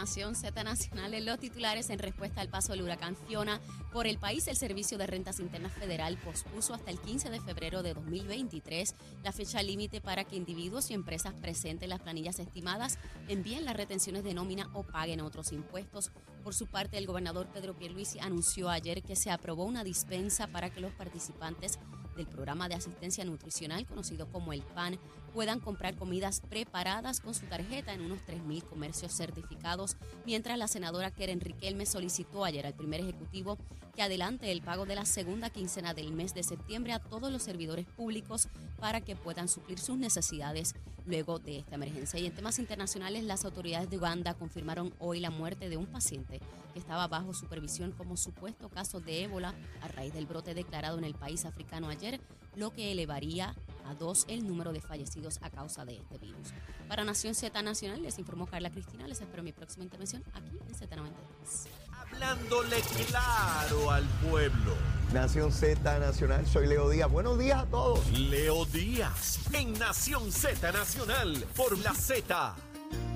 [0.00, 3.60] Nación Z Nacional en los titulares en respuesta al paso del huracán Fiona
[3.92, 4.48] por el país.
[4.48, 9.30] El Servicio de Rentas Internas Federal pospuso hasta el 15 de febrero de 2023 la
[9.30, 12.98] fecha límite para que individuos y empresas presenten las planillas estimadas,
[13.28, 16.12] envíen las retenciones de nómina o paguen otros impuestos.
[16.42, 20.70] Por su parte, el gobernador Pedro Pierluisi anunció ayer que se aprobó una dispensa para
[20.70, 21.78] que los participantes
[22.16, 24.98] del programa de asistencia nutricional conocido como el PAN
[25.32, 31.10] puedan comprar comidas preparadas con su tarjeta en unos 3.000 comercios certificados, mientras la senadora
[31.10, 33.58] Keren Riquelme solicitó ayer al primer ejecutivo
[33.94, 37.42] que adelante el pago de la segunda quincena del mes de septiembre a todos los
[37.42, 38.48] servidores públicos
[38.78, 40.74] para que puedan suplir sus necesidades
[41.06, 42.20] luego de esta emergencia.
[42.20, 46.40] Y en temas internacionales, las autoridades de Uganda confirmaron hoy la muerte de un paciente
[46.72, 51.04] que estaba bajo supervisión como supuesto caso de ébola a raíz del brote declarado en
[51.04, 52.20] el país africano ayer,
[52.54, 53.54] lo que elevaría
[53.86, 56.48] a dos el número de fallecidos a causa de este virus.
[56.88, 59.06] Para Nación Z Nacional les informó Carla Cristina.
[59.06, 61.10] Les espero mi próxima intervención aquí en Z93.
[61.92, 64.74] Hablándole claro al pueblo.
[65.12, 67.10] Nación Z Nacional, soy Leo Díaz.
[67.10, 68.10] Buenos días a todos.
[68.10, 72.56] Leo Díaz en Nación Z Nacional por la Z.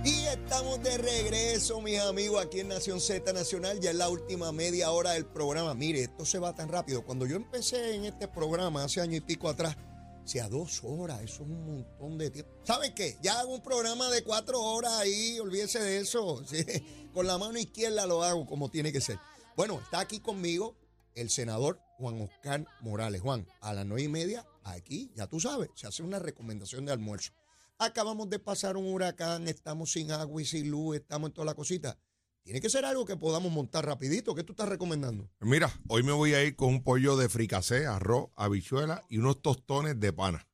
[0.04, 3.80] Y estamos de regreso, mis amigos, aquí en Nación Z Nacional.
[3.80, 5.74] Ya es la última media hora del programa.
[5.74, 7.02] Mire, esto se va tan rápido.
[7.02, 9.76] Cuando yo empecé en este programa hace año y pico atrás,
[10.24, 12.50] sea dos horas, eso es un montón de tiempo.
[12.64, 13.18] ¿Saben qué?
[13.22, 16.42] Ya hago un programa de cuatro horas ahí, olvídese de eso.
[17.12, 19.18] Con la mano izquierda lo hago como tiene que ser.
[19.56, 20.76] Bueno, está aquí conmigo
[21.14, 23.20] el senador Juan Oscar Morales.
[23.20, 26.92] Juan, a las nueve y media, aquí, ya tú sabes, se hace una recomendación de
[26.92, 27.32] almuerzo.
[27.78, 31.54] Acabamos de pasar un huracán, estamos sin agua y sin luz, estamos en toda la
[31.54, 31.96] cosita.
[32.44, 34.34] Tiene que ser algo que podamos montar rapidito.
[34.34, 35.30] ¿Qué tú estás recomendando?
[35.40, 39.40] Mira, hoy me voy a ir con un pollo de fricasé, arroz, habichuela y unos
[39.40, 40.46] tostones de pana.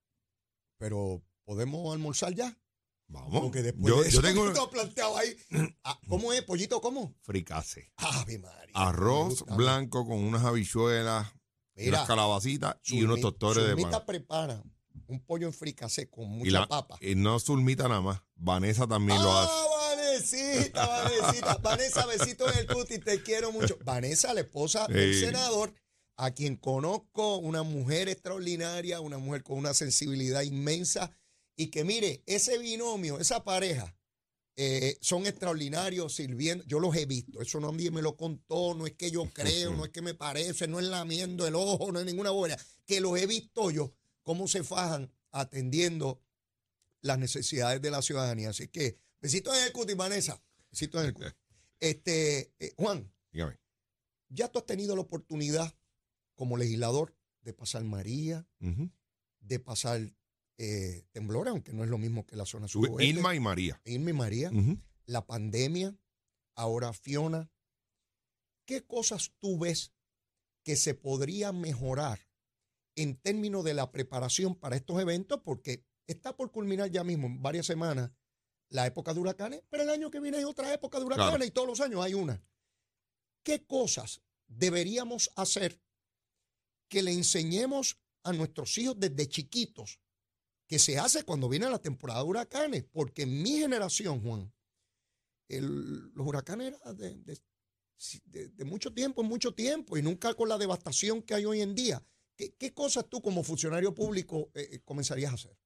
[0.78, 2.56] Pero, ¿podemos almorzar ya?
[3.08, 3.40] Vamos.
[3.40, 5.36] Porque después yo, de yo eso tengo has planteado ahí.
[5.82, 6.42] Ah, ¿Cómo es?
[6.42, 7.12] ¿Pollito cómo?
[7.22, 7.92] fricasé.
[7.96, 8.72] Ave María.
[8.72, 11.26] Arroz blanco con unas habichuelas,
[11.74, 14.06] Mira, unas calabacitas y unos tostones de pana.
[14.06, 14.62] prepara
[15.08, 16.98] un pollo en fricasé con mucha Y, la, papa.
[17.00, 19.79] y no Zulmita nada más, Vanessa también lo hace.
[20.20, 21.54] Vanesita, Vanesita.
[21.56, 23.78] Vanessa, besito en el cuti, te quiero mucho.
[23.84, 25.74] Vanessa, la esposa del senador,
[26.16, 31.10] a quien conozco, una mujer extraordinaria, una mujer con una sensibilidad inmensa.
[31.56, 33.94] Y que mire, ese binomio, esa pareja,
[34.56, 36.64] eh, son extraordinarios sirviendo.
[36.66, 39.84] Yo los he visto, eso nadie me lo contó, no es que yo creo, no
[39.84, 42.58] es que me parece, no es lamiendo el ojo, no es ninguna buena.
[42.84, 46.20] Que los he visto yo, cómo se fajan atendiendo
[47.02, 48.50] las necesidades de la ciudadanía.
[48.50, 50.42] Así que, besitos en el cuti, Vanessa.
[50.70, 51.28] Besitos en el cuti.
[51.82, 53.58] Este, eh, Juan, Dígame.
[54.28, 55.74] ya tú has tenido la oportunidad
[56.34, 58.46] como legislador de pasar María,
[59.40, 60.14] de pasar
[60.58, 63.06] eh, temblores, aunque no es lo mismo que la zona suroeste.
[63.06, 63.80] Irma y María.
[63.86, 64.52] Irma y María,
[65.06, 65.96] la pandemia,
[66.54, 67.50] ahora Fiona.
[68.66, 69.94] ¿Qué cosas tú ves
[70.62, 72.20] que se podrían mejorar
[72.94, 75.40] en términos de la preparación para estos eventos?
[75.42, 78.10] Porque está por culminar ya mismo, en varias semanas,
[78.70, 81.44] la época de huracanes, pero el año que viene hay otra época de huracanes Claro.
[81.44, 82.42] y todos los años hay una.
[83.42, 85.80] ¿Qué cosas deberíamos hacer
[86.88, 90.00] que le enseñemos a nuestros hijos desde chiquitos
[90.66, 92.84] que se hace cuando viene la temporada de huracanes?
[92.84, 94.52] Porque en mi generación, Juan,
[95.48, 97.40] el- los huracanes eran de, de-
[98.26, 101.60] de- de mucho tiempo, en mucho tiempo, y nunca con la devastación que hay hoy
[101.60, 102.04] en día.
[102.36, 105.58] ¿Qué, qué cosas tú como funcionario público eh, eh, comenzarías a hacer?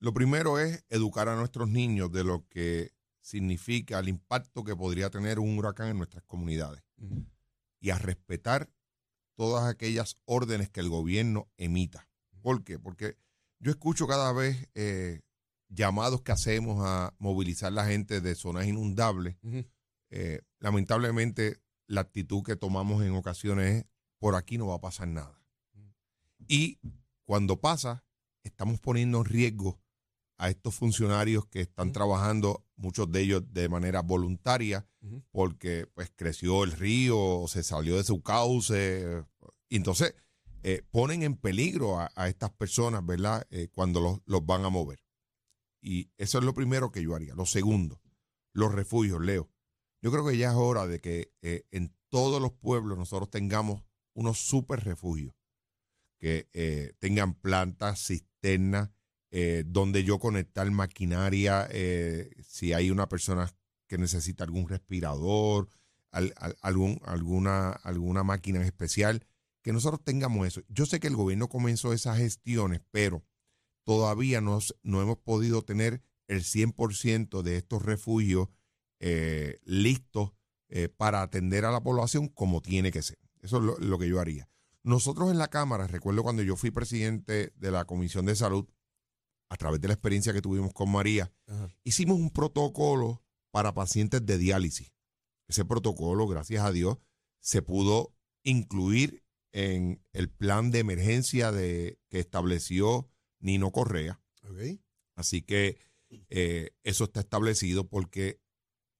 [0.00, 5.08] Lo primero es educar a nuestros niños de lo que significa el impacto que podría
[5.10, 6.82] tener un huracán en nuestras comunidades
[7.80, 8.70] y a respetar
[9.34, 12.08] todas aquellas órdenes que el gobierno emita.
[12.42, 12.78] ¿Por qué?
[12.78, 13.16] Porque
[13.58, 15.22] yo escucho cada vez eh,
[15.68, 19.36] llamados que hacemos a movilizar la gente de zonas inundables.
[20.10, 23.86] Eh, lamentablemente, la actitud que tomamos en ocasiones es,
[24.18, 25.40] por aquí no va a pasar nada.
[26.46, 26.78] Y
[27.24, 28.04] cuando pasa,
[28.42, 29.80] estamos poniendo en riesgo
[30.36, 34.86] a estos funcionarios que están trabajando, muchos de ellos de manera voluntaria,
[35.30, 39.24] porque pues creció el río, se salió de su cauce.
[39.68, 40.14] Y entonces
[40.62, 43.46] eh, ponen en peligro a, a estas personas, ¿verdad?
[43.50, 45.04] Eh, cuando los, los van a mover.
[45.80, 47.34] Y eso es lo primero que yo haría.
[47.34, 48.00] Lo segundo,
[48.52, 49.50] los refugios, Leo.
[50.00, 53.82] Yo creo que ya es hora de que eh, en todos los pueblos nosotros tengamos
[54.14, 55.34] unos super refugios
[56.18, 56.48] que
[57.00, 58.88] tengan plantas, cisternas,
[59.36, 63.52] eh, donde yo conectar maquinaria, eh, si hay una persona
[63.88, 65.68] que necesita algún respirador,
[66.60, 69.26] algún, alguna, alguna máquina especial,
[69.60, 70.60] que nosotros tengamos eso.
[70.68, 73.24] Yo sé que el gobierno comenzó esas gestiones, pero
[73.82, 78.50] todavía no, hemos podido tener el 100% de estos refugios
[79.00, 80.30] eh, listos
[80.68, 83.18] eh, para atender a la población como tiene que ser.
[83.40, 84.48] Eso es lo, que yo haría.
[84.84, 88.68] Nosotros en la Cámara, recuerdo cuando yo fui presidente de la Comisión de Salud,
[89.54, 91.32] a través de la experiencia que tuvimos con María,
[91.84, 93.22] hicimos un protocolo
[93.52, 94.92] para pacientes de diálisis.
[95.46, 96.98] Ese protocolo, gracias a Dios,
[97.38, 99.22] se pudo incluir
[99.52, 103.08] en el plan de emergencia de, que estableció
[103.38, 104.20] Nino Correa.
[105.14, 105.78] Así que
[106.30, 108.40] eh, eso está establecido porque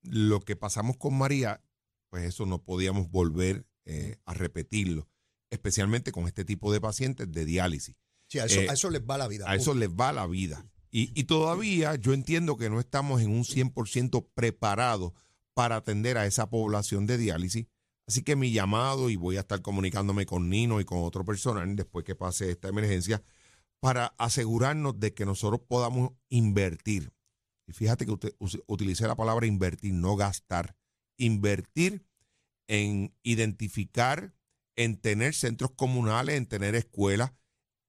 [0.02, 1.64] lo que pasamos con María,
[2.10, 5.08] pues eso no podíamos volver eh, a repetirlo,
[5.50, 7.96] especialmente con este tipo de pacientes de diálisis.
[8.34, 9.44] Sí, a eso, eh, les va la vida.
[9.48, 10.66] A eso les va la vida.
[10.90, 15.12] Y, y todavía yo entiendo que no estamos en un 100% preparados
[15.54, 17.66] para atender a esa población de diálisis.
[18.06, 21.74] Así que mi llamado, y voy a estar comunicándome con Nino y con otro personal
[21.74, 23.22] después que pase esta emergencia,
[23.80, 27.12] para asegurarnos de que nosotros podamos invertir.
[27.66, 28.34] Y fíjate que usted
[28.66, 30.76] utilicé la palabra invertir, no gastar.
[31.16, 32.04] Invertir
[32.66, 34.34] en identificar,
[34.76, 37.32] en tener centros comunales, en tener escuelas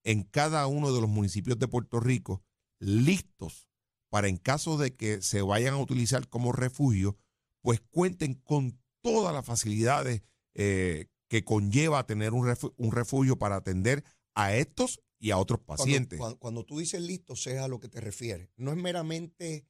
[0.05, 2.41] en cada uno de los municipios de Puerto Rico
[2.79, 3.67] listos
[4.09, 7.17] para en caso de que se vayan a utilizar como refugio,
[7.61, 10.21] pues cuenten con todas las facilidades
[10.53, 16.19] eh, que conlleva tener un refugio, para atender a estos y a otros pacientes.
[16.39, 18.49] Cuando, tú dices listo, sea a lo que te refieres.
[18.55, 19.65] No es meramente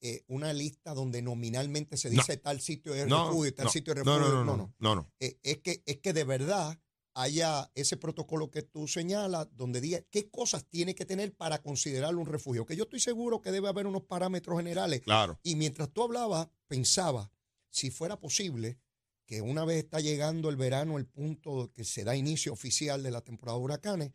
[0.00, 4.44] eh, una lista donde nominalmente se dice tal sitio de refugio, tal sitio de refugio.
[4.44, 4.94] No, no, no.
[4.94, 6.80] no, eh, es, que, es que de verdad
[7.14, 12.20] haya ese protocolo que tú señalas donde diga qué cosas tiene que tener para considerarlo
[12.20, 12.66] un refugio.
[12.66, 15.00] Que yo estoy seguro que debe haber unos parámetros generales.
[15.00, 15.38] Claro.
[15.42, 17.30] Y mientras tú hablabas, pensaba,
[17.70, 18.78] si fuera posible,
[19.26, 23.10] que una vez está llegando el verano, el punto que se da inicio oficial de
[23.10, 24.12] la temporada de huracanes,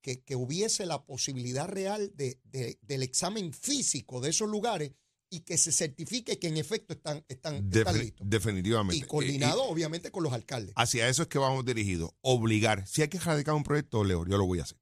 [0.00, 2.38] que, que hubiese la posibilidad real de,
[2.80, 4.92] del examen físico de esos lugares
[5.30, 8.28] y que se certifique que en efecto están, están, listos.
[8.28, 8.96] Definitivamente.
[8.96, 10.72] Y coordinado, obviamente, con los alcaldes.
[10.76, 12.10] Hacia eso es que vamos dirigidos.
[12.20, 12.86] Obligar.
[12.86, 14.78] Si hay que erradicar un proyecto, Leo, yo lo voy a hacer.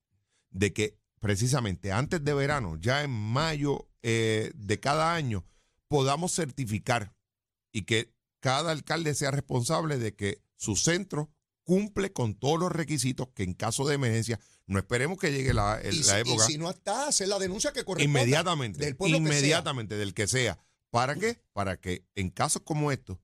[0.51, 5.45] De que precisamente antes de verano, ya en mayo eh, de cada año,
[5.89, 7.15] podamos certificar
[7.73, 11.31] y que cada alcalde sea responsable de que su centro
[11.63, 15.81] cumple con todos los requisitos que en caso de emergencia no esperemos que llegue la,
[15.83, 16.21] época.
[16.23, 18.21] Y si no está, hacer la denuncia que corresponde.
[18.21, 18.79] Inmediatamente.
[18.79, 20.59] Del pueblo inmediatamente, del que sea.
[20.91, 21.43] ¿Para qué?
[21.53, 23.19] Para que en casos como estos,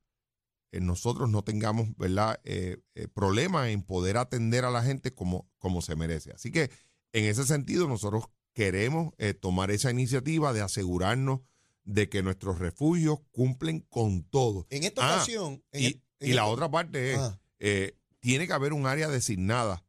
[0.73, 2.41] eh, nosotros no tengamos ¿verdad?
[2.45, 6.33] Eh, eh, problemas en poder atender a la gente como, como se merece.
[6.33, 6.71] Así que
[7.13, 11.41] en ese sentido, nosotros queremos tomar esa iniciativa de asegurarnos
[11.85, 14.67] de que nuestros refugios cumplen con todo.
[14.71, 15.65] En esta ah, ocasión.
[15.73, 17.15] y, la otra parte
[17.59, 19.85] es, tiene que haber un área designada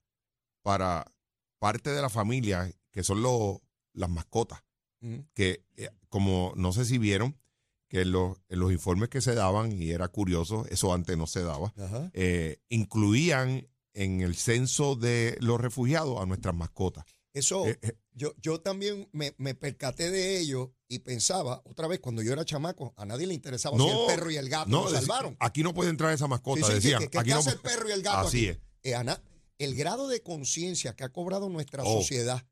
[0.61, 1.11] para
[1.61, 3.59] parte de la familia, que son los,
[3.93, 4.63] las mascotas,
[5.35, 7.39] que eh, como no sé si vieron,
[7.87, 11.43] que en los, los, informes que se daban, y era curioso, eso antes no se
[11.43, 11.71] daba,
[12.13, 17.05] eh, incluían en el censo de los refugiados a nuestras mascotas.
[17.31, 17.77] Eso, eh,
[18.11, 22.95] yo, yo también me, percaté de ello y pensaba, otra vez, cuando yo era chamaco,
[22.97, 25.37] a nadie le interesaba si el perro y el gato no, salvaron.
[25.39, 27.07] Aquí no puede entrar esa mascota, decían.
[27.07, 28.57] ¿Qué, aquí hace el perro y el gato Así es
[29.63, 32.01] el grado de conciencia que ha cobrado nuestra oh.
[32.01, 32.45] sociedad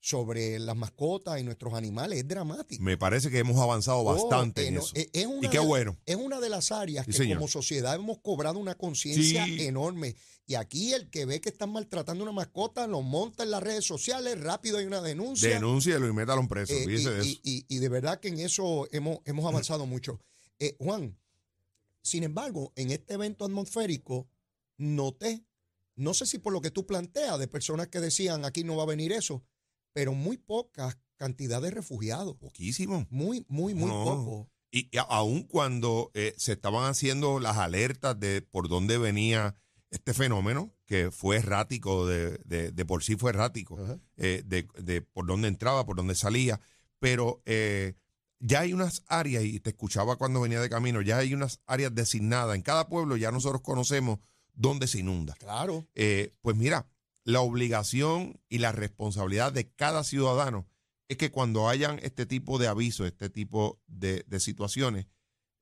[0.00, 2.82] sobre las mascotas y nuestros animales es dramático.
[2.82, 4.92] Me parece que hemos avanzado oh, bastante en eso.
[4.94, 5.96] Es, y qué bueno.
[6.06, 10.14] Es una de las áreas que como sociedad hemos cobrado una conciencia enorme.
[10.46, 13.84] Y aquí el que ve que están maltratando una mascota lo monta en las redes
[13.84, 15.48] sociales, rápido hay una denuncia.
[15.48, 16.72] Denúncialo y métalo en preso.
[16.72, 20.20] Eh, y, de verdad que en eso hemos, hemos avanzado mucho.
[20.60, 21.18] Eh, Juan,
[22.00, 24.28] sin embargo, en este evento atmosférico
[24.76, 25.44] noté
[25.96, 28.84] no sé si por lo que tú planteas, de personas que decían aquí no va
[28.84, 29.42] a venir eso,
[29.92, 32.36] pero muy pocas cantidades de refugiados.
[32.36, 33.06] Poquísimo.
[33.10, 34.48] Muy, muy, muy poco.
[34.70, 39.54] Y, aun cuando eh, se estaban haciendo las alertas de por dónde venía
[39.90, 43.78] este fenómeno, que fue errático, de, de, por sí fue errático,
[44.16, 46.60] eh, de, por dónde entraba, por dónde salía,
[46.98, 47.94] pero eh,
[48.38, 51.94] ya hay unas áreas, y te escuchaba cuando venía de camino, ya hay unas áreas
[51.94, 52.54] designadas.
[52.54, 54.18] En cada pueblo ya nosotros conocemos
[54.56, 55.34] donde se inunda.
[55.34, 55.86] Claro.
[55.94, 56.88] Eh, pues mira,
[57.24, 60.66] la obligación y la responsabilidad de cada ciudadano
[61.08, 65.06] es que cuando hayan este tipo de avisos, este tipo de, situaciones,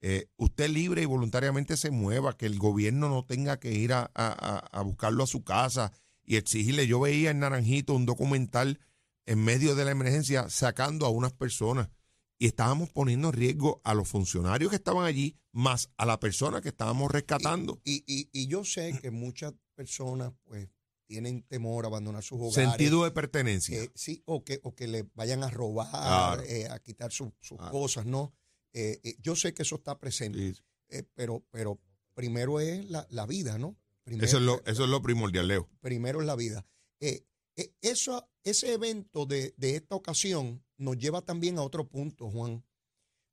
[0.01, 4.11] eh, usted libre y voluntariamente se mueva, que el gobierno no tenga que ir a,
[4.15, 5.93] a, buscarlo a su casa
[6.25, 6.87] y exigirle.
[6.87, 8.81] Yo veía en Naranjito un documental
[9.27, 11.89] en medio de la emergencia sacando a unas personas
[12.39, 16.61] y estábamos poniendo en riesgo a los funcionarios que estaban allí, más a la persona
[16.61, 17.81] que estábamos rescatando.
[17.85, 20.69] Y, y, y yo sé que muchas personas, pues,
[21.07, 22.55] tienen temor a abandonar sus hogares.
[22.71, 23.79] Sentido de pertenencia.
[23.79, 26.43] que sí, o que, o que le vayan a robar, Claro.
[26.45, 27.73] eh, a quitar su- sus Claro.
[27.73, 28.33] cosas, ¿no?
[28.73, 30.63] Eh, eh, yo sé que eso está presente, Sí.
[30.89, 31.79] eh, pero, pero
[32.15, 33.77] primero es la, la vida, ¿no?
[34.03, 35.69] Primero, Eso es lo, eso es lo primordial, Leo.
[35.81, 36.67] primero es la vida.
[37.01, 37.25] Eh,
[37.57, 42.65] eh, eso, ese evento de, de esta ocasión nos lleva también a otro punto, Juan.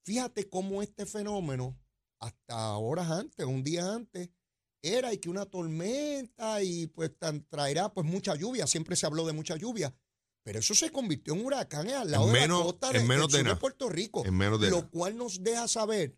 [0.03, 1.77] Fíjate cómo este fenómeno,
[2.19, 4.29] hasta horas antes, un día antes,
[4.81, 7.11] era y que una tormenta y pues
[7.49, 9.95] traerá pues mucha lluvia, siempre se habló de mucha lluvia,
[10.43, 13.31] pero eso se convirtió en huracán al lado En de la costa en de, menos
[13.31, 13.59] del de sur de nada.
[13.59, 16.17] Puerto Rico, En menos de lo cual nos deja saber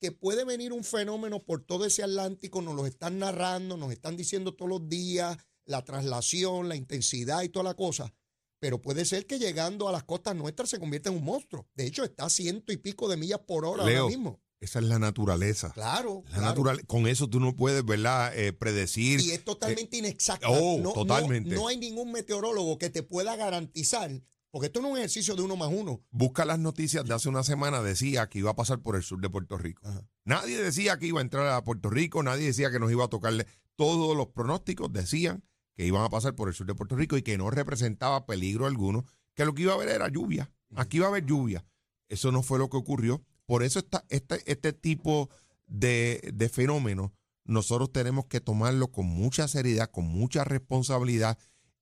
[0.00, 4.16] que puede venir un fenómeno por todo ese Atlántico, nos lo están narrando, nos están
[4.16, 8.12] diciendo todos los días la traslación, la intensidad y toda la cosa,
[8.60, 11.66] pero puede ser que llegando a las costas nuestras se convierta en un monstruo.
[11.74, 14.40] De hecho, está a ciento y pico de millas por hora Leo, ahora mismo.
[14.60, 15.70] Esa es la naturaleza.
[15.72, 16.46] Claro, La claro.
[16.46, 18.36] natural- con eso tú no puedes, ¿verdad?
[18.38, 19.18] Eh, predecir.
[19.20, 20.48] Y es totalmente inexacta.
[20.50, 21.54] oh, no, no- totalmente.
[21.54, 24.10] No, hay ningún meteorólogo que te pueda garantizar,
[24.50, 26.02] porque esto no es un ejercicio de uno más uno.
[26.10, 29.18] Busca las noticias de hace una semana, decía que iba a pasar por el sur
[29.22, 29.80] de Puerto Rico.
[29.88, 30.06] Ajá.
[30.26, 33.08] Nadie decía que iba a entrar a Puerto Rico, nadie decía que nos iba a
[33.08, 33.46] tocarle.
[33.76, 35.42] Todos los pronósticos decían
[35.80, 38.66] que iban a pasar por el sur de Puerto Rico y que no representaba peligro
[38.66, 40.52] alguno, que lo que iba a haber era lluvia.
[40.76, 41.64] Aquí iba a haber lluvia.
[42.10, 43.22] Eso no fue lo que ocurrió.
[43.46, 45.30] Por eso está, este, este tipo
[45.66, 47.12] de, de fenómenos
[47.46, 51.38] nosotros tenemos que tomarlo con mucha seriedad, con mucha responsabilidad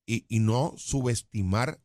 [0.06, 1.80] y, y no subestimar,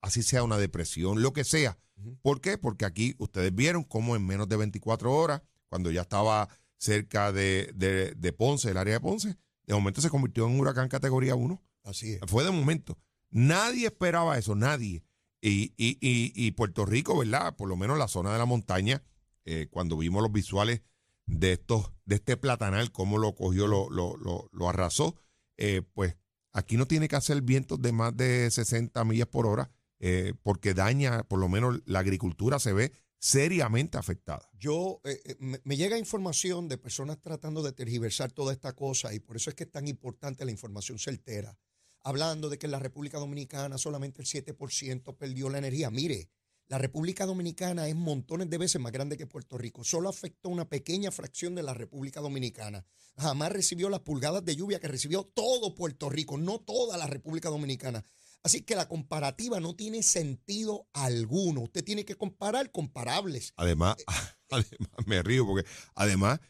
[0.00, 1.76] así sea una depresión, lo que sea.
[2.22, 2.56] ¿Por qué?
[2.56, 7.72] Porque aquí ustedes vieron cómo en menos de 24 horas, cuando ya estaba cerca de,
[7.74, 9.36] de- de Ponce, el área de Ponce,
[9.68, 11.62] de momento se convirtió en un huracán categoría 1.
[11.84, 12.20] Así es.
[12.26, 12.98] Fue de momento.
[13.30, 15.04] Nadie esperaba eso, nadie.
[15.40, 17.54] Y, y- y- y Puerto Rico, ¿verdad?
[17.56, 19.02] Por lo menos la zona de la montaña,
[19.44, 20.82] eh, cuando vimos los visuales
[21.26, 25.14] de estos, de este platanal, cómo lo cogió, lo, lo, lo, lo arrasó,
[25.58, 26.16] eh, pues
[26.52, 29.70] aquí no tiene que hacer vientos de más de 60 millas por hora,
[30.00, 34.48] eh, porque daña, por lo menos la agricultura se ve seriamente afectada.
[34.58, 39.20] Yo, eh, eh, me, llega información de personas tratando de tergiversar toda esta cosa y
[39.20, 41.58] por eso es que es tan importante la información certera.
[42.00, 45.90] Hablando de que en la República Dominicana solamente el 7% perdió la energía.
[45.90, 46.30] Mire,
[46.68, 49.84] la República Dominicana es montones de veces más grande que Puerto Rico.
[49.84, 52.84] Solo afectó una pequeña fracción de la República Dominicana.
[53.16, 57.48] Jamás recibió las pulgadas de lluvia que recibió todo Puerto Rico, no toda la República
[57.48, 58.04] Dominicana.
[58.44, 61.62] Así que la comparativa no tiene sentido alguno.
[61.62, 63.52] Usted tiene que comparar comparables.
[63.56, 63.96] Además,
[64.50, 66.40] además, me río porque además,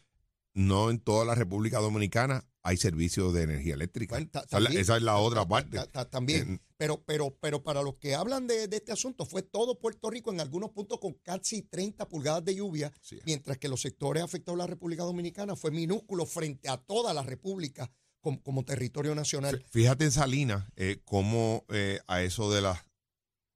[0.53, 4.15] no en toda la República Dominicana hay servicios de energía eléctrica.
[4.15, 4.81] Bueno, ta- esa, es la, también.
[4.81, 5.77] esa es la otra Ta- parte.
[5.77, 6.53] ta- ta- También.
[6.55, 10.09] Eh, Pero, pero, pero para los que hablan de, de este asunto, fue todo Puerto
[10.09, 13.19] Rico en algunos puntos con casi 30 pulgadas de lluvia, Sí.
[13.25, 17.23] mientras que los sectores afectados a la República Dominicana fue minúsculo frente a toda la
[17.23, 19.63] República como, como territorio nacional.
[19.69, 22.85] Fíjate en Salinas, eh, cómo eh, a eso de las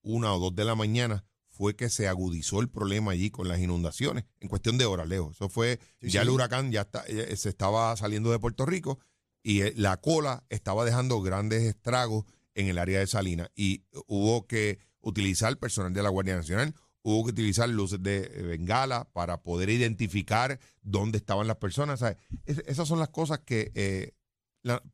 [0.02, 3.60] una o dos de la mañana fue que se agudizó el problema allí con las
[3.60, 5.32] inundaciones, en cuestión de horas, Leo.
[5.32, 6.28] Eso fue, Sí, ya sí.
[6.28, 9.00] el huracán ya está, eh, se estaba saliendo de Puerto Rico
[9.44, 14.48] y eh, la cola estaba dejando grandes estragos en el área de Salinas y hubo
[14.48, 19.42] que utilizar personal de la Guardia Nacional, hubo que utilizar luces de eh, bengala para
[19.44, 22.04] poder identificar dónde estaban las personas.
[22.46, 24.14] esas son las cosas que, eh,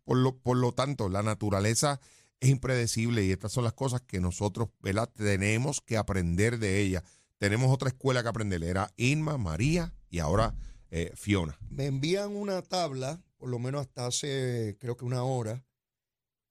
[0.03, 1.99] por, lo, por lo tanto, la naturaleza
[2.39, 5.09] es impredecible y estas son las cosas que nosotros ¿verdad?
[5.13, 7.03] tenemos que aprender de ella.
[7.37, 8.63] Tenemos otra escuela que aprender.
[8.63, 10.55] Era Irma, María y ahora
[10.91, 11.57] eh, Fiona.
[11.69, 15.63] Me envían una tabla, por lo menos hasta hace creo que una hora,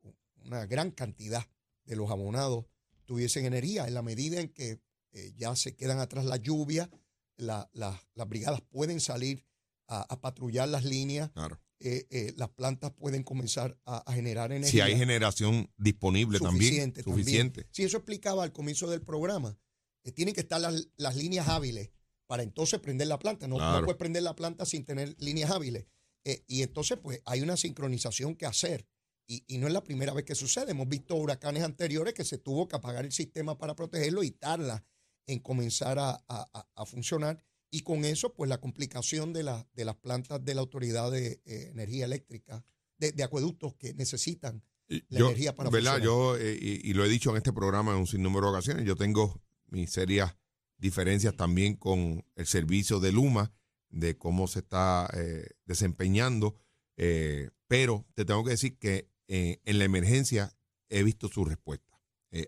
[0.45, 1.45] una gran cantidad
[1.85, 2.65] de los abonados
[3.05, 4.79] tuviesen energía en la medida en que
[5.11, 6.89] eh, ya se quedan atrás la lluvia,
[7.37, 9.45] la- la- las brigadas pueden salir
[9.87, 11.59] a, a patrullar las líneas, Claro.
[11.79, 14.85] Eh, eh, las plantas pueden comenzar a, a generar energía.
[14.85, 17.23] Si hay generación disponible suficiente también.
[17.25, 17.67] Suficiente.
[17.71, 19.57] Si eso explicaba al comienzo del programa,
[20.03, 21.91] que tienen que estar las, las líneas hábiles
[22.27, 23.47] para entonces prender la planta.
[23.47, 25.85] No, puedes prender la planta sin tener líneas hábiles.
[26.25, 28.87] Eh, y entonces, pues, hay una sincronización que hacer.
[29.27, 30.71] Y, y no es la primera vez que sucede.
[30.71, 34.85] Hemos visto huracanes anteriores que se tuvo que apagar el sistema para protegerlo y tarda
[35.27, 37.43] en comenzar a- a- a funcionar.
[37.71, 41.41] Y con eso, pues la complicación de, la, de las plantas de la Autoridad de
[41.45, 42.65] eh, Energía Eléctrica,
[42.97, 45.93] de, de acueductos que necesitan la yo, energía para ¿verdad?
[45.93, 46.05] funcionar.
[46.05, 48.85] Yo, eh, y, y lo he dicho en este programa en un sinnúmero de ocasiones,
[48.85, 50.35] yo tengo mis serias
[50.77, 53.51] diferencias también con el servicio de Luma,
[53.89, 56.55] de cómo se está eh, desempeñando,
[56.97, 60.57] eh, pero te tengo que decir que en la emergencia
[60.89, 61.99] he visto su respuesta.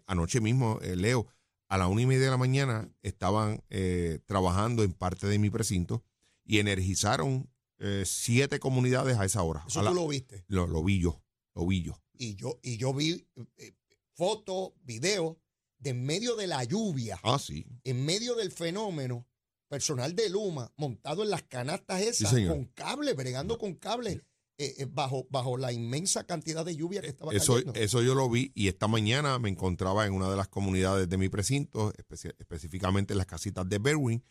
[0.07, 1.27] Anoche mismo, Leo,
[1.71, 5.49] a la una y media de la mañana estaban eh, trabajando en parte de mi
[5.49, 6.03] precinto
[6.43, 7.49] y energizaron
[7.79, 9.63] eh, siete comunidades a esa hora.
[9.67, 10.43] Eso la- tú lo viste.
[10.47, 11.23] lo, lo vi yo,
[11.55, 12.01] lo vi yo.
[12.13, 13.25] Y yo, y yo vi
[13.57, 13.71] eh,
[14.15, 15.37] fotos, videos
[15.79, 17.65] de en medio de la lluvia, Ah, sí.
[17.85, 19.25] en medio del fenómeno,
[19.69, 24.21] personal de Luma montado en las canastas esas, con cable, bregando con cable,
[24.65, 27.73] eh, eh, bajo, bajo la inmensa cantidad de lluvia que estaba Eso, cayendo.
[27.79, 31.17] eso yo lo vi y esta mañana me encontraba en una de las comunidades de
[31.17, 31.93] mi precinto,
[32.39, 34.23] específicamente en las casitas de Berwin,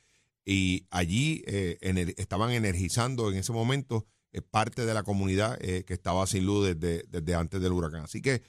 [0.45, 5.85] y allí eh, ener- estaban energizando en ese momento eh, parte de la comunidad que
[5.93, 8.05] estaba sin luz desde, desde antes del huracán.
[8.05, 8.43] Así que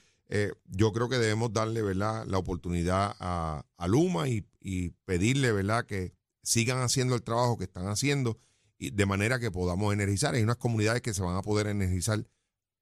[0.66, 2.24] yo creo que debemos darle ¿verdad?
[2.26, 5.84] la oportunidad a, a Luma y, y pedirle ¿verdad?
[5.84, 8.38] que sigan haciendo el trabajo que están haciendo
[8.86, 10.34] y de manera que podamos energizar.
[10.34, 12.26] Hay unas comunidades que se van a poder energizar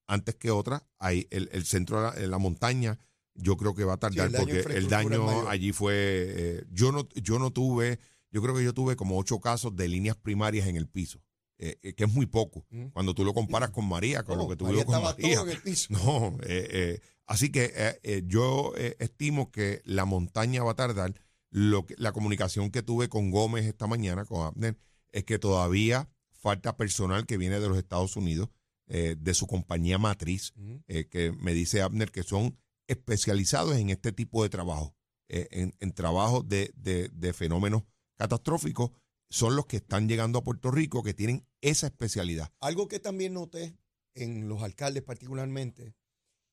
[0.07, 0.83] antes que otras.
[0.99, 2.99] Hay el, el centro de la, de la montaña,
[3.35, 5.92] yo creo que va a tardar el porque el daño allí fue.
[5.95, 7.99] eh, yo no, yo no tuve,
[8.30, 11.21] yo creo que yo tuve como ocho casos de líneas primarias en el piso,
[11.59, 12.64] eh, eh, que es muy poco.
[12.71, 12.87] Mm.
[12.88, 15.37] Cuando tú lo comparas con María, con No, lo que María tuvimos con María.
[15.37, 15.88] todo en el piso.
[16.04, 21.14] No, eh, eh, así que yo eh, estimo que la montaña va a tardar.
[21.52, 24.76] Lo que, la comunicación que tuve con Gómez esta mañana, con Abner,
[25.12, 28.49] es que todavía falta personal que viene de los Estados Unidos,
[28.87, 30.52] eh, de su compañía matriz,
[30.88, 34.95] eh, que me dice Abner que son especializados en este tipo de trabajo,
[35.29, 37.85] eh, en, en trabajos de, de- de fenómenos
[38.17, 38.90] catastróficos,
[39.31, 42.52] son los que están llegando a Puerto Rico, que tienen esa especialidad.
[42.61, 43.76] Algo que también noté
[44.14, 45.95] en los alcaldes particularmente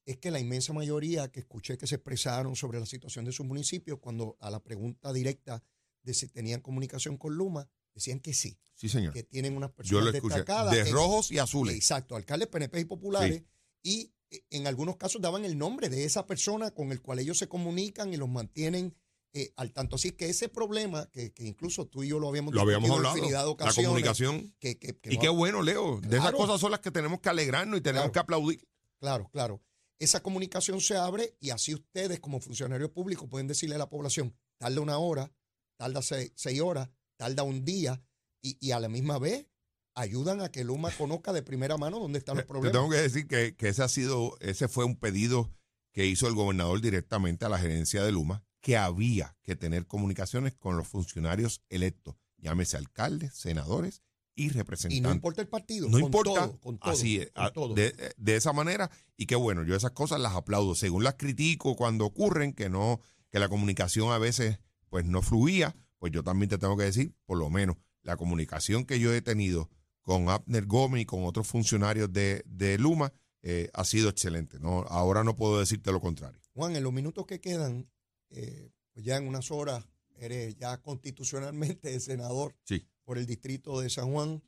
[0.06, 3.46] es que la inmensa mayoría que escuché que se expresaron sobre la situación de sus
[3.46, 5.64] municipios, cuando a la pregunta directa
[6.04, 7.68] de si tenían comunicación con Luma,
[7.98, 9.14] decían que sí, Sí, señor.
[9.14, 10.74] que tienen unas Yo personas lo destacadas.
[10.74, 11.76] De en- rojos y azules.
[11.76, 13.44] Exacto, alcaldes PNP y populares.
[13.84, 17.38] Y eh, en algunos casos daban el nombre de esa persona con el cual ellos
[17.38, 18.96] se comunican y los mantienen
[19.34, 19.98] eh, al tanto.
[19.98, 23.18] Así que ese problema, que, que incluso tú y yo lo habíamos Lo habíamos hablado.
[23.18, 24.56] infinidad de La comunicación.
[24.60, 26.00] que- que- Y no qué bueno, Leo.
[26.02, 28.12] De esas cosas son las que tenemos que alegrarnos y tenemos Claro.
[28.14, 28.68] que aplaudir.
[29.00, 29.62] Claro, claro.
[30.00, 34.36] Esa comunicación se abre y así ustedes como funcionarios públicos pueden decirle a la población,
[34.58, 35.32] tarda una hora,
[35.76, 38.02] tarda seis, seis horas, tarda un día
[38.42, 39.48] y, y a la misma vez
[39.96, 42.72] ayudan a que Luma conozca de primera mano dónde están los Te problemas.
[42.72, 45.52] tengo que decir que, que ese ha sido, ese fue un pedido
[45.92, 50.54] que hizo el gobernador directamente a la gerencia de Luma, que había que tener comunicaciones
[50.54, 54.04] con los funcionarios electos, llámese alcaldes, senadores
[54.36, 55.16] y Y no representantes.
[55.16, 55.88] importa el partido.
[55.88, 57.74] No con importa, todo, con todo, así es, con a- todo.
[57.74, 61.76] de, de esa manera, y qué bueno, yo esas cosas las aplaudo, según las critico
[61.76, 63.02] cuando ocurren, que no,
[63.32, 67.14] que la comunicación a veces pues no fluía, pues yo también te tengo que decir,
[67.26, 69.70] por lo menos, la comunicación que yo he tenido
[70.02, 74.60] con Abner Gómez y con otros funcionarios de, de Luma eh, ha sido excelente.
[74.60, 76.40] No, ahora no puedo decirte lo contrario.
[76.54, 77.90] Juan, en los minutos que quedan,
[78.30, 82.88] eh, pues ya en unas horas eres ya constitucionalmente senador Sí.
[83.04, 84.42] por el distrito de San Juan.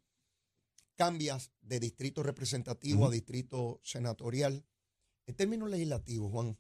[0.96, 4.66] Cambias de distrito representativo a distrito senatorial.
[5.28, 6.58] En términos legislativos, Juan,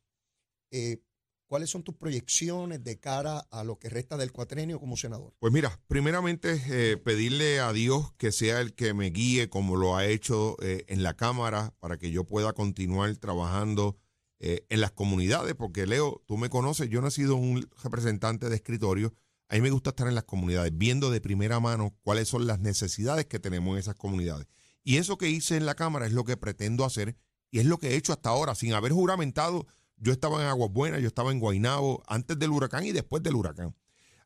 [0.71, 1.01] eh,
[1.49, 5.33] ¿cuáles son tus proyecciones de cara a lo que resta del cuatrenio como senador?
[5.39, 9.97] Pues mira, primeramente eh, pedirle a Dios que sea el que me guíe como lo
[9.97, 13.97] ha hecho eh, en la Cámara para que yo pueda continuar trabajando
[14.39, 18.47] eh, en las comunidades, porque Leo, tú me conoces, yo no he sido un representante
[18.47, 19.13] de escritorio,
[19.49, 22.59] a mí me gusta estar en las comunidades, viendo de primera mano cuáles son las
[22.59, 24.45] necesidades que tenemos en esas comunidades.
[24.83, 27.17] Y eso que hice en la Cámara es lo que pretendo hacer
[27.51, 29.65] y es lo que he hecho hasta ahora, sin haber juramentado.
[29.99, 33.35] Yo estaba en Aguas Buenas, yo estaba en Guainabo antes del huracán y después del
[33.35, 33.75] huracán.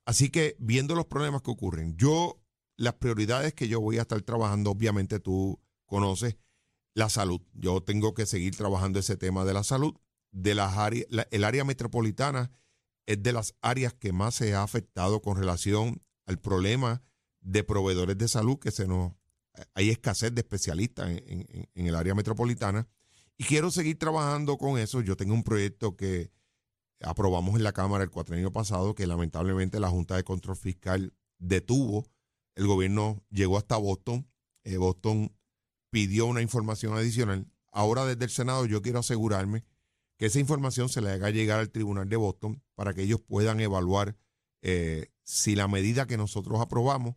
[0.05, 2.41] Así que viendo los problemas que ocurren, yo,
[2.77, 6.37] las prioridades que yo voy a estar trabajando, obviamente tú conoces
[6.93, 7.41] la salud.
[7.53, 9.95] Yo tengo que seguir trabajando ese tema de la salud.
[10.31, 12.51] De las áreas, la- el área metropolitana
[13.05, 17.01] es de las áreas que más se ha afectado con relación al problema
[17.41, 19.13] de proveedores de salud, que se nos
[19.75, 22.87] hay escasez de especialistas en, el área metropolitana.
[23.37, 25.01] Y quiero seguir trabajando con eso.
[25.01, 26.31] Yo tengo un proyecto que
[27.01, 32.05] aprobamos en la Cámara el cuatrenio pasado, que lamentablemente la Junta de Control Fiscal detuvo.
[32.55, 34.27] El gobierno llegó hasta Boston.
[34.63, 35.35] Eh, Boston
[35.89, 37.47] pidió una información adicional.
[37.71, 39.65] Ahora desde el Senado yo quiero asegurarme
[40.17, 43.59] que esa información se le haga llegar al Tribunal de Boston para que ellos puedan
[43.59, 44.15] evaluar
[44.61, 47.15] eh, si la medida que nosotros aprobamos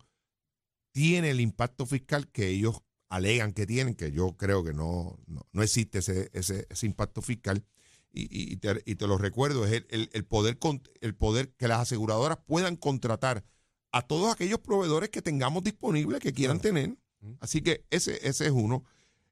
[0.93, 5.47] tiene el impacto fiscal que ellos alegan que tienen, que yo creo que no, no,
[5.53, 7.65] no existe ese, ese, ese impacto fiscal.
[8.13, 11.53] Y, y te, y te lo recuerdo, es el, el- el poder, con- el poder
[11.55, 13.45] que las aseguradoras puedan contratar
[13.93, 16.97] a todos aquellos proveedores que tengamos disponibles que quieran tener.
[17.41, 18.85] Así que ese, ese es uno.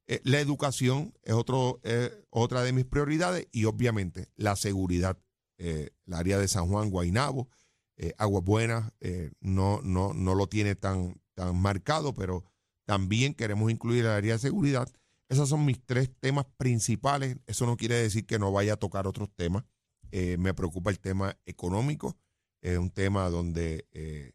[0.06, 5.18] Eh, la educación es otro, eh, otra de mis prioridades y obviamente la seguridad.
[5.58, 7.48] Eh, el área de San Juan, Guainabo,
[7.96, 12.44] eh, Aguas Buenas, eh, no, no, no lo tiene tan, tan marcado, pero
[12.84, 14.88] también queremos incluir el área de seguridad.
[15.28, 17.38] Esos son mis tres temas principales.
[17.46, 19.64] Eso no quiere decir que no vaya a tocar otros temas.
[20.10, 22.16] Eh, me preocupa el tema económico.
[22.60, 24.32] Es un tema donde eh,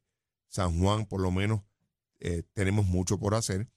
[0.47, 1.61] San Juan, por lo menos,
[2.19, 3.69] eh, tenemos mucho por hacer.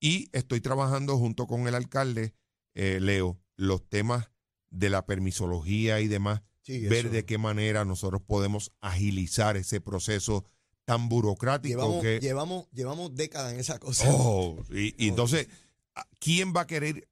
[0.00, 2.34] Y estoy trabajando junto con el alcalde,
[2.74, 4.30] Leo, los temas
[4.70, 10.44] de la permisología y demás, Sí, ver de qué manera nosotros podemos agilizar ese proceso
[10.88, 12.18] tan burocrático Llevamos, que...
[12.18, 14.06] llevamos, llevamos décadas en esa cosa.
[14.10, 15.46] Oh, y, y entonces,
[15.94, 17.06] ¿a- ¿quién va a querer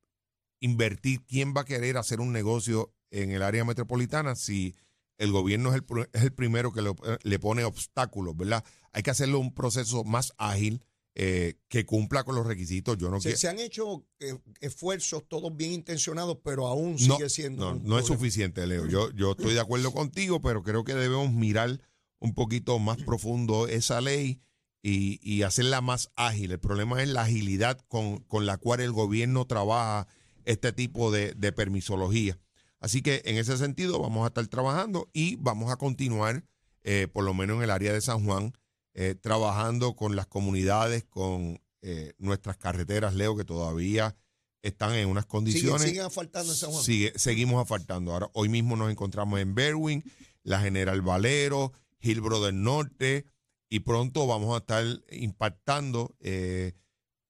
[0.61, 1.21] invertir?
[1.27, 4.75] ¿Quién va a querer hacer un negocio en el área metropolitana si
[5.19, 8.65] el gobierno es el, es el primero que le, le pone obstáculos, ¿verdad?
[8.93, 10.83] Hay que hacerlo un proceso más ágil,
[11.15, 12.97] eh, que cumpla con los requisitos.
[12.97, 17.29] Yo no se, se han hecho eh, esfuerzos todos bien intencionados, pero aún No, sigue
[17.29, 17.75] siendo.
[17.75, 18.87] No, no es suficiente, Leo.
[18.89, 21.79] Yo, yo estoy de acuerdo contigo, pero creo que debemos mirar
[22.19, 24.41] un poquito más profundo esa ley
[24.83, 26.53] y, y hacerla más ágil.
[26.53, 30.07] El problema es la agilidad con, con la cual el gobierno trabaja
[30.45, 32.39] este tipo de, de permisología.
[32.81, 36.45] Así que en ese sentido vamos a estar trabajando y vamos a continuar,
[36.85, 38.53] eh, por lo menos en el área de San Juan,
[38.95, 44.17] eh, trabajando con las comunidades, con eh, nuestras carreteras, Leo, que todavía
[44.63, 45.83] están en unas condiciones.
[45.83, 46.83] siguen asfaltando en San Juan.
[46.83, 48.13] Sigue- seguimos asfaltando.
[48.13, 50.05] Ahora, hoy mismo nos encontramos en Berwin,
[50.43, 51.73] la General Valero,
[52.07, 53.27] Hillbro del Norte,
[53.69, 56.75] y pronto vamos a estar impactando eh,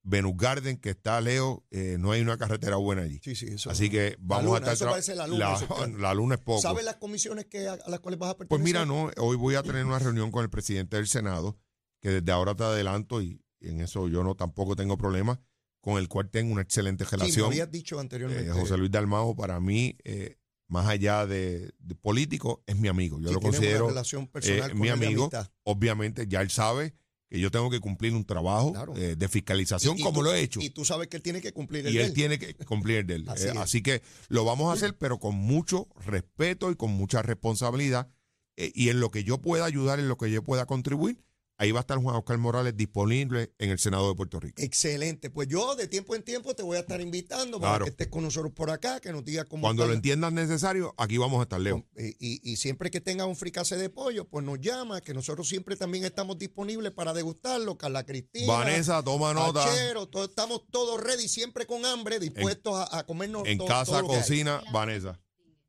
[0.03, 3.21] Venus Garden, que está Leo, eh, no hay una carretera buena allí.
[3.25, 3.71] Sí, sí, eso.
[3.71, 4.75] Así que vamos luna, a estar.
[4.75, 6.62] eso parece la luna, eso, la luna es poco.
[6.62, 8.49] ¿Sabes las comisiones que, a, las cuales vas a pertenecer?
[8.49, 11.59] Pues mira, no, hoy voy a tener una reunión con el presidente del Senado,
[12.01, 15.41] que desde ahora te adelanto, y, en eso yo no tampoco tengo problema,
[15.81, 17.47] con el cual tengo una excelente Sí, me relación.
[17.47, 18.51] habías dicho anteriormente.
[18.51, 20.37] Eh, José Luis Dalmao, para mí, eh,
[20.69, 23.19] más allá de, de político, es mi amigo.
[23.21, 25.31] Yo Sí, lo considero relación personal eh, con mi él amigo.
[25.65, 26.95] Obviamente, ya él sabe
[27.29, 28.97] que yo tengo que cumplir un trabajo Claro.
[28.97, 30.61] eh, de fiscalización Y- y como tú- lo he hecho.
[30.61, 32.99] Y tú sabes que él tiene que cumplir el Y de él tiene que cumplir
[32.99, 33.25] el de él.
[33.29, 37.23] Así Eh, así que lo vamos a hacer, pero con mucho respeto y con mucha
[37.23, 38.09] responsabilidad.
[38.57, 41.23] Eh, y en lo que yo pueda ayudar, en lo que yo pueda contribuir,
[41.59, 44.61] ahí va a estar Juan Oscar Morales disponible en el Senado de Puerto Rico.
[44.62, 45.31] Excelente.
[45.31, 47.85] Pues yo de tiempo en tiempo te voy a estar invitando para Claro.
[47.87, 50.95] que estés con nosotros por acá, que nos digas cómo Cuando está lo entiendas necesario,
[50.99, 51.85] aquí vamos a estar, Leo.
[51.97, 55.49] Y, y- y siempre que tenga un fricase de pollo, pues nos llama, que nosotros
[55.49, 57.77] siempre también estamos disponibles para degustarlo.
[57.79, 58.47] Carla Cristina.
[58.53, 59.64] Vanessa, toma nota.
[59.64, 63.92] Achero, todo- estamos todos ready, siempre con hambre, dispuestos a, a comernos En todo- casa,
[63.92, 64.21] todo lo que hay.
[64.21, 65.21] cocina, Vanessa.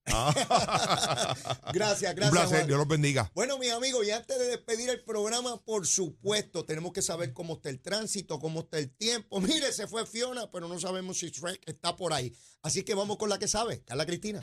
[1.73, 2.31] Gracias, Un gracias.
[2.31, 2.67] placer, Juan.
[2.67, 3.31] Dios los bendiga.
[3.35, 7.55] Bueno, mis amigos, y antes de despedir el programa, por supuesto, tenemos que saber cómo
[7.55, 9.39] está el tránsito, cómo está el tiempo.
[9.41, 12.33] Mire, se fue Fiona, pero no sabemos si Shrek está por ahí.
[12.61, 14.39] Así que vamos con la que sabe, Carla Cristina.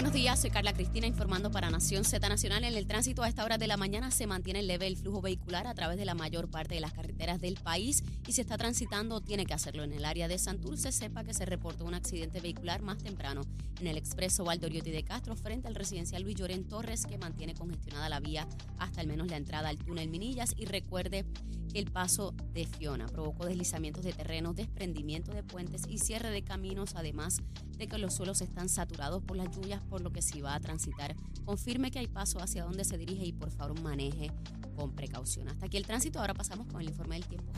[0.00, 2.64] Buenos días, soy Carla Cristina informando para Nación Z Nacional.
[2.64, 5.66] En el tránsito a esta hora de la mañana se mantiene leve el flujo vehicular
[5.66, 9.20] a través de la mayor parte de las carreteras del país y si está transitando
[9.20, 10.90] tiene que hacerlo en el área de Santurce.
[10.90, 13.42] Sepa que se reportó un accidente vehicular más temprano
[13.78, 18.08] en el expreso Valdoriotti de Castro frente al residencial Luis Llorén Torres que mantiene congestionada
[18.08, 21.26] la vía hasta al menos la entrada al túnel Minillas y recuerde
[21.70, 26.42] que el paso de Fiona provocó deslizamientos de terreno, desprendimiento de puentes y cierre de
[26.42, 27.42] caminos, además
[27.78, 30.60] de que los suelos están saturados por las lluvias, por lo que si va a
[30.60, 34.30] transitar, confirme que hay paso hacia donde se dirige y por favor maneje
[34.76, 35.48] con precaución.
[35.48, 37.52] Hasta aquí el tránsito, ahora pasamos con el informe del tiempo.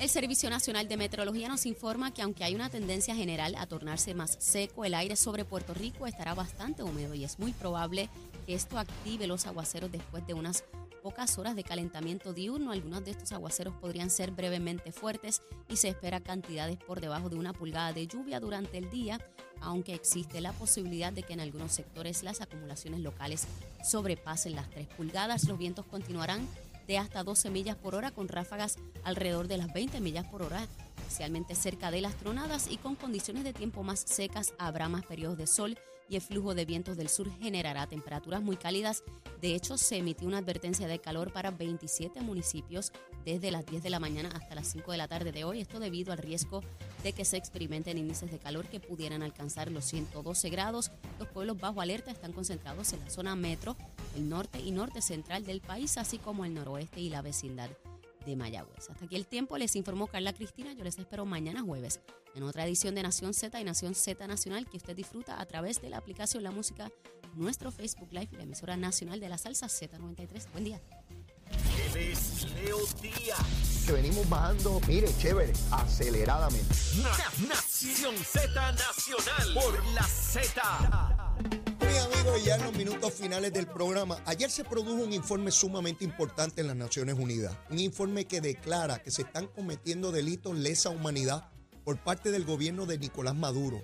[0.00, 4.14] El Servicio Nacional de Meteorología nos informa que aunque hay una tendencia general a tornarse
[4.14, 8.08] más seco, el aire sobre Puerto Rico estará bastante húmedo y es muy probable
[8.46, 10.62] que esto active los aguaceros después de unas
[11.08, 12.70] pocas horas de calentamiento diurno.
[12.70, 17.36] Algunos de estos aguaceros podrían ser brevemente fuertes y se espera cantidades por debajo de
[17.36, 19.18] una pulgada de lluvia durante el día,
[19.62, 23.46] aunque existe la posibilidad de que en algunos sectores las acumulaciones locales
[23.82, 25.44] sobrepasen las 3 pulgadas.
[25.44, 26.46] Los vientos continuarán
[26.86, 30.66] de hasta 12 millas por hora con ráfagas alrededor de las 20 millas por hora,
[30.98, 35.38] especialmente cerca de las tronadas y con condiciones de tiempo más secas habrá más periodos
[35.38, 39.02] de sol y el flujo de vientos del sur generará temperaturas muy cálidas.
[39.40, 42.92] De hecho, se emitió una advertencia de calor para 27 municipios
[43.24, 45.60] desde las 10 de la mañana hasta las 5 de la tarde de hoy.
[45.60, 46.62] Esto debido al riesgo
[47.02, 50.90] de que se experimenten índices de calor que pudieran alcanzar los 112 grados.
[51.18, 53.76] Los pueblos bajo alerta están concentrados en la zona metro,
[54.16, 57.70] el norte y norte central del país, así como el noroeste y la vecindad
[58.28, 58.90] de Mayagüez.
[58.90, 60.72] Hasta aquí el tiempo, les informó Carla Cristina.
[60.72, 62.00] Yo les espero mañana jueves
[62.34, 65.80] en otra edición de Nación Z y Nación Z Nacional que usted disfruta a través
[65.80, 66.90] de la aplicación La Música,
[67.34, 70.50] nuestro Facebook Live y la emisora nacional de la salsa Z93.
[70.52, 70.80] Buen día.
[71.94, 73.84] Él es Leo Díaz.
[73.86, 76.74] Que venimos bajando, mire, chévere, aceleradamente.
[77.02, 81.77] Na- Nación Z Nacional por la Z.
[81.88, 86.04] Mis amigos, ya en los minutos finales del programa, ayer se produjo un informe sumamente
[86.04, 87.56] importante en las Naciones Unidas.
[87.70, 91.48] Un informe que declara que se están cometiendo delitos lesa humanidad
[91.84, 93.82] por parte del gobierno de Nicolás Maduro.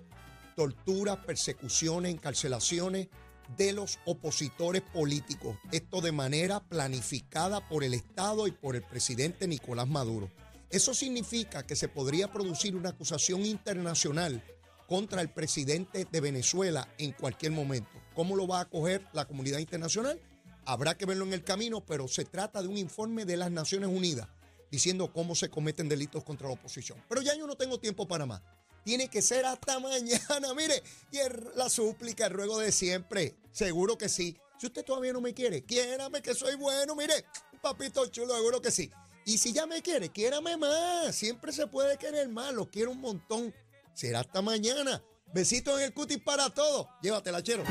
[0.55, 3.09] Torturas, persecuciones, encarcelaciones
[3.57, 5.57] de los opositores políticos.
[5.73, 10.31] Esto de manera planificada por el Estado y por el presidente Nicolás Maduro.
[10.69, 14.45] Eso significa que se podría producir una acusación internacional
[14.89, 17.91] contra el presidente de Venezuela en cualquier momento.
[18.15, 20.21] ¿Cómo lo va a acoger la comunidad internacional?
[20.67, 23.91] Habrá que verlo en el camino, pero se trata de un informe de las Naciones
[23.91, 24.29] Unidas
[24.71, 27.03] diciendo cómo se cometen delitos contra la oposición.
[27.09, 28.43] Pero ya yo no tengo tiempo para más.
[28.85, 30.83] Tiene que ser hasta mañana, mire.
[31.11, 31.19] Y
[31.57, 33.35] la súplica, el ruego de siempre.
[33.53, 34.37] Seguro que sí.
[34.59, 37.25] Si usted todavía no me quiere, quiérame que soy bueno, mire.
[37.63, 38.91] Papito chulo, seguro que sí.
[39.25, 41.15] Y si ya me quiere, quiérame más.
[41.15, 42.53] Siempre se puede querer más.
[42.53, 43.55] Lo quiero un montón.
[43.95, 45.03] Será hasta mañana.
[45.33, 46.87] Besitos en el cutis para todos.
[47.03, 47.65] Llévatela, chero.